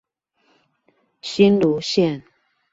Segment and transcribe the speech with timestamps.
[1.21, 2.23] 新蘆線